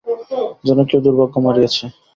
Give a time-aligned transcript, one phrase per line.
[0.63, 1.83] যেন কেউ দুর্ভাগ্য মাড়িয়েছে।